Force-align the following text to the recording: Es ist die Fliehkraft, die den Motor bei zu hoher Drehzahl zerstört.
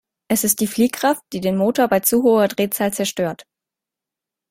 Es 0.29 0.43
ist 0.43 0.61
die 0.61 0.65
Fliehkraft, 0.65 1.21
die 1.31 1.41
den 1.41 1.55
Motor 1.55 1.87
bei 1.87 1.99
zu 1.99 2.23
hoher 2.23 2.47
Drehzahl 2.47 2.91
zerstört. 2.91 3.45